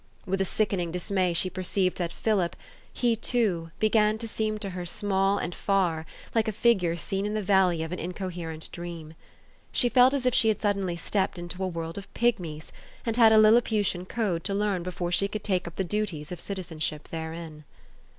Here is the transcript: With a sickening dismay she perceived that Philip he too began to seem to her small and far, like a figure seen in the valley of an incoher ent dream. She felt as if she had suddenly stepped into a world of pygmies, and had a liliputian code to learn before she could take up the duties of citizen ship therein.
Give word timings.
With 0.25 0.41
a 0.41 0.45
sickening 0.45 0.91
dismay 0.91 1.31
she 1.31 1.47
perceived 1.47 1.99
that 1.99 2.11
Philip 2.11 2.55
he 2.91 3.15
too 3.15 3.69
began 3.79 4.17
to 4.17 4.27
seem 4.27 4.57
to 4.57 4.71
her 4.71 4.83
small 4.83 5.37
and 5.37 5.53
far, 5.53 6.07
like 6.33 6.47
a 6.47 6.51
figure 6.51 6.95
seen 6.97 7.23
in 7.23 7.35
the 7.35 7.43
valley 7.43 7.83
of 7.83 7.91
an 7.91 7.99
incoher 7.99 8.51
ent 8.51 8.67
dream. 8.71 9.13
She 9.71 9.89
felt 9.89 10.15
as 10.15 10.25
if 10.25 10.33
she 10.33 10.47
had 10.47 10.59
suddenly 10.59 10.95
stepped 10.95 11.37
into 11.37 11.63
a 11.63 11.67
world 11.67 11.99
of 11.99 12.11
pygmies, 12.15 12.71
and 13.05 13.15
had 13.15 13.31
a 13.31 13.37
liliputian 13.37 14.07
code 14.07 14.43
to 14.45 14.55
learn 14.55 14.81
before 14.81 15.11
she 15.11 15.27
could 15.27 15.43
take 15.43 15.67
up 15.67 15.75
the 15.75 15.83
duties 15.83 16.31
of 16.31 16.41
citizen 16.41 16.79
ship 16.79 17.09
therein. 17.09 17.63